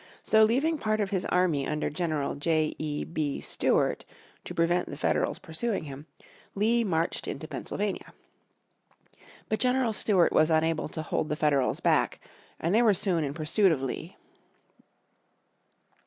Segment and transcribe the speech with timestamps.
[0.23, 2.73] So leaving part of his army under General J.
[2.79, 3.03] E.
[3.03, 3.39] B.
[3.39, 4.03] Stuart
[4.45, 6.07] to prevent the Federals pursuing him
[6.55, 8.11] Lee marched into Pennsylvania.
[9.47, 12.19] But General Stuart was unable to hold the Federals back,
[12.59, 14.17] and they were soon in pursuit of Lee.